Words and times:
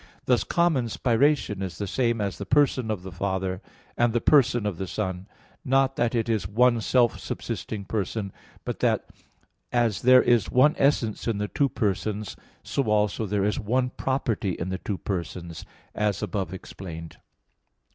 Thus, 0.25 0.43
common 0.43 0.85
spiration 0.87 1.61
is 1.61 1.77
the 1.77 1.85
same 1.85 2.21
as 2.21 2.39
the 2.39 2.45
person 2.47 2.89
of 2.89 3.03
the 3.03 3.11
Father, 3.11 3.61
and 3.95 4.13
the 4.13 4.19
person 4.19 4.65
of 4.65 4.79
the 4.79 4.87
Son; 4.87 5.27
not 5.63 5.95
that 5.95 6.15
it 6.15 6.27
is 6.27 6.47
one 6.47 6.81
self 6.81 7.19
subsisting 7.19 7.85
person; 7.85 8.33
but 8.65 8.79
that 8.79 9.05
as 9.71 10.01
there 10.01 10.23
is 10.23 10.49
one 10.49 10.73
essence 10.79 11.27
in 11.27 11.37
the 11.37 11.47
two 11.47 11.69
persons, 11.69 12.35
so 12.63 12.85
also 12.85 13.27
there 13.27 13.45
is 13.45 13.59
one 13.59 13.91
property 13.91 14.53
in 14.53 14.69
the 14.69 14.79
two 14.79 14.97
persons, 14.97 15.67
as 15.93 16.23
above 16.23 16.51
explained 16.51 17.11
(Q. 17.17 17.21